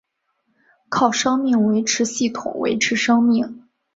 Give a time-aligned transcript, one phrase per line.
[0.89, 3.69] 靠生命维持系统维持生命。